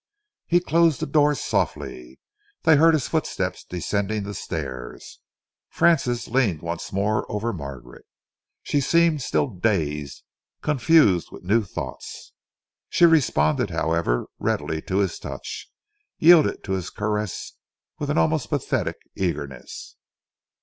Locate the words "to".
14.81-14.97, 16.63-16.71